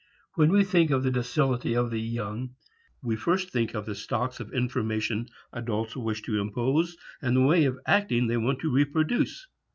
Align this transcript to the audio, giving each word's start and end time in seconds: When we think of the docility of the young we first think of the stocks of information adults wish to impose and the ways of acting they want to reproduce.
When 0.33 0.51
we 0.51 0.63
think 0.63 0.89
of 0.89 1.03
the 1.03 1.11
docility 1.11 1.75
of 1.75 1.91
the 1.91 1.99
young 2.01 2.55
we 3.03 3.15
first 3.15 3.51
think 3.51 3.75
of 3.75 3.85
the 3.85 3.93
stocks 3.93 4.39
of 4.39 4.51
information 4.51 5.27
adults 5.53 5.95
wish 5.95 6.23
to 6.23 6.41
impose 6.41 6.97
and 7.21 7.35
the 7.37 7.41
ways 7.41 7.67
of 7.67 7.77
acting 7.85 8.25
they 8.25 8.37
want 8.37 8.57
to 8.61 8.71
reproduce. 8.71 9.45